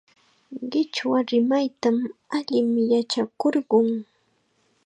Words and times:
Qichwa 0.71 1.19
rimayta 1.29 1.89
allim 2.37 2.69
yachakurqun. 2.93 3.89